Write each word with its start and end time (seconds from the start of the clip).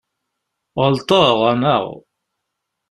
Ɣelḍeɣ, 0.81 1.39
anaɣ? 1.51 1.85